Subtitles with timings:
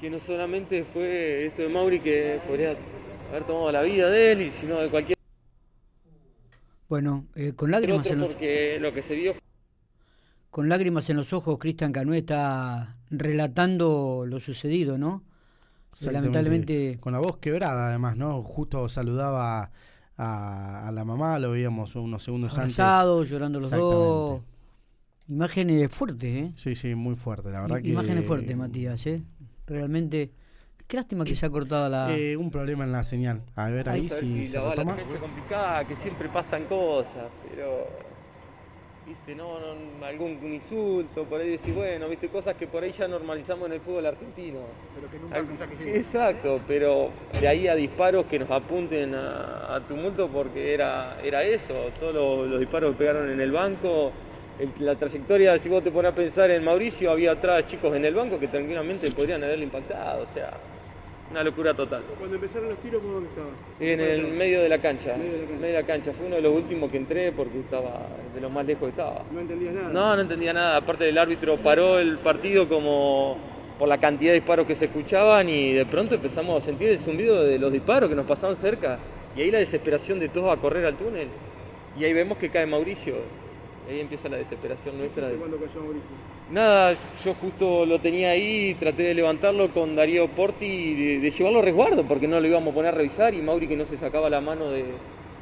[0.00, 2.76] que no solamente fue esto de Mauri que podría
[3.30, 5.16] haber tomado la vida de él, y sino de cualquier
[6.88, 9.34] Bueno, eh, con lágrimas en los porque lo que se vio
[10.56, 15.22] con lágrimas en los ojos, Cristian Canué está relatando lo sucedido, ¿no?
[16.00, 18.42] Lamentablemente, Con la voz quebrada, además, ¿no?
[18.42, 19.70] Justo saludaba
[20.16, 22.78] a, a la mamá, lo veíamos unos segundos antes.
[22.78, 24.40] abrazados, llorando los dos.
[25.28, 26.52] Imágenes fuertes, ¿eh?
[26.54, 27.88] Sí, sí, muy fuerte, la verdad que.
[27.88, 29.22] Imágenes fuertes, Matías, ¿eh?
[29.66, 30.30] Realmente.
[30.86, 32.16] Qué lástima que se ha cortado la.
[32.16, 33.42] Eh, un problema en la señal.
[33.56, 34.94] A ver ahí si si se la, la retoma.
[34.94, 37.88] fecha es complicada, que siempre pasan cosas, pero
[39.04, 43.08] viste, no, no, algún insulto, por ahí decir, bueno, viste, cosas que por ahí ya
[43.08, 44.58] normalizamos en el fútbol argentino.
[44.94, 45.96] Pero que nunca Al- pensás que llegue.
[45.98, 47.10] Exacto, pero
[47.40, 52.14] de ahí a disparos que nos apunten a, a tumulto porque era, era eso, todos
[52.14, 54.12] los, los disparos que pegaron en el banco,
[54.80, 58.14] la trayectoria, si vos te pones a pensar en Mauricio, había atrás chicos en el
[58.14, 60.50] banco que tranquilamente podrían haberle impactado, o sea,
[61.30, 62.02] una locura total.
[62.18, 63.50] Cuando empezaron los tiros, ¿cómo dónde estabas?
[63.80, 65.60] En el medio de la cancha, Medio de la cancha.
[65.60, 66.12] medio de la cancha.
[66.12, 69.22] Fue uno de los últimos que entré porque estaba de lo más lejos que estaba.
[69.32, 69.88] No entendías nada.
[69.88, 70.76] No, no entendía nada.
[70.76, 73.36] Aparte el árbitro paró el partido como
[73.78, 76.98] por la cantidad de disparos que se escuchaban y de pronto empezamos a sentir el
[76.98, 78.98] zumbido de los disparos que nos pasaban cerca.
[79.36, 81.26] Y ahí la desesperación de todos a correr al túnel.
[81.98, 83.14] Y ahí vemos que cae Mauricio.
[83.88, 85.28] Ahí empieza la desesperación nuestra.
[85.28, 86.10] de- Cuando cayó Mauricio.
[86.50, 91.58] Nada, yo justo lo tenía ahí, traté de levantarlo con Darío Porti, de, de llevarlo
[91.60, 93.96] a resguardo, porque no lo íbamos a poner a revisar y Mauri que no se
[93.96, 94.84] sacaba la mano de,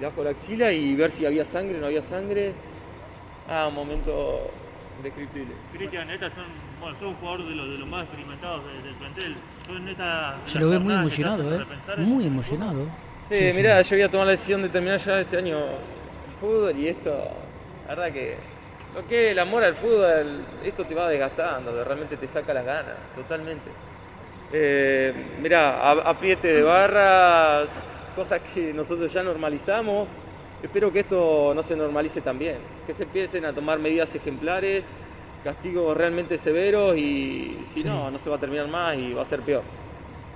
[0.00, 2.52] de bajo la axila y ver si había sangre o no había sangre.
[3.48, 4.50] Ah, un momento
[5.02, 5.52] descriptible.
[5.72, 6.44] Cristian, estas son,
[6.80, 9.34] bueno, son un jugador de los, de los más experimentados de- del plantel.
[9.66, 11.64] Son esta, Se lo ve muy emocionado, ¿eh?
[11.98, 12.86] Muy emocionado.
[13.28, 13.56] Sí, Sí, sí.
[13.56, 16.88] mirá, yo voy a tomar la decisión de terminar ya este año el fútbol y
[16.88, 17.10] esto,
[17.88, 18.36] la verdad que
[18.94, 22.52] lo que es el amor al fútbol, esto te va desgastando, de- realmente te saca
[22.52, 23.70] las ganas, totalmente.
[24.52, 27.68] Eh, mirá, a- apriete de barras,
[28.14, 30.08] cosas que nosotros ya normalizamos.
[30.62, 32.56] Espero que esto no se normalice también,
[32.86, 34.84] que se empiecen a tomar medidas ejemplares,
[35.42, 39.26] castigos realmente severos y si no, no se va a terminar más y va a
[39.26, 39.62] ser peor.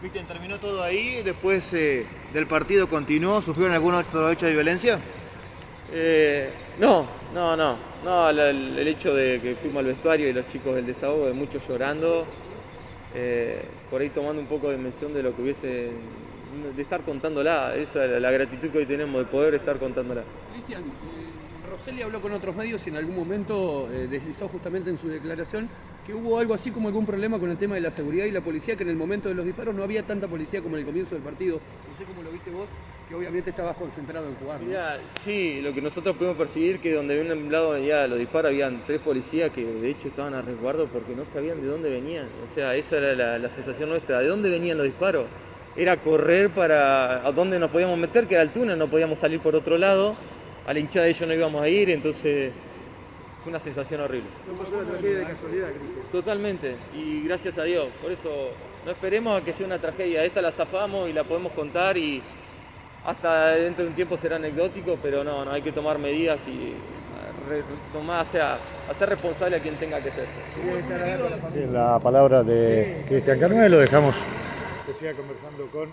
[0.01, 4.99] Cristian, terminó todo ahí, después eh, del partido continuó, ¿sufrieron algún otro hecho de violencia?
[5.93, 6.51] Eh,
[6.81, 10.87] no, no, no, no, el, hecho de que fuimos al vestuario y los chicos del
[10.87, 12.25] desahogo, de muchos llorando,
[13.15, 15.91] eh, por ahí tomando un poco de mención de lo que hubiese,
[16.75, 20.23] de estar contándola, esa es la, la gratitud que hoy tenemos de poder estar contándola.
[20.55, 20.87] Cristian, eh,
[21.67, 25.69] Rosselli habló con otros medios y en algún momento eh, deslizó justamente en su declaración
[26.07, 28.41] que hubo algo así como algún problema con el tema de la seguridad y la
[28.41, 30.87] policía, que en el momento de los disparos no había tanta policía como en el
[30.87, 31.57] comienzo del partido.
[31.91, 32.69] No sé cómo lo viste vos,
[33.09, 34.61] que obviamente estabas concentrado en jugar.
[34.61, 34.79] ¿no?
[35.25, 38.85] Sí, lo que nosotros pudimos percibir que donde de un lado venía los disparos habían
[38.87, 42.27] tres policías que de hecho estaban a resguardo porque no sabían de dónde venían.
[42.45, 44.21] O sea, esa era la, la sensación nuestra.
[44.21, 45.27] ¿De dónde venían los disparos?
[45.75, 49.41] Era correr para a dónde nos podíamos meter, que era el túnel, no podíamos salir
[49.41, 50.15] por otro lado.
[50.67, 52.53] A la hinchada de ellos no íbamos a ir, entonces
[53.43, 54.29] fue una sensación horrible.
[54.49, 56.07] No pasó la tragedia de casualidad, Cristian.
[56.11, 57.89] Totalmente, y gracias a Dios.
[58.03, 58.51] Por eso
[58.85, 60.25] no esperemos a que sea una tragedia.
[60.25, 62.21] Esta la zafamos y la podemos contar y
[63.05, 66.75] hasta dentro de un tiempo será anecdótico, pero no, no hay que tomar medidas y
[67.93, 68.59] tomar, o sea,
[68.91, 70.27] hacer responsable a quien tenga que ser.
[71.73, 74.17] La palabra de Cristian Carmelo dejamos
[74.87, 75.89] que siga conversando con